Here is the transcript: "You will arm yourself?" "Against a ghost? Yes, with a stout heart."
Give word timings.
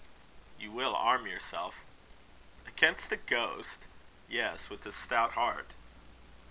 "You 0.57 0.71
will 0.71 0.95
arm 0.95 1.27
yourself?" 1.27 1.75
"Against 2.65 3.11
a 3.11 3.17
ghost? 3.17 3.77
Yes, 4.27 4.67
with 4.67 4.83
a 4.87 4.91
stout 4.91 5.33
heart." 5.33 5.75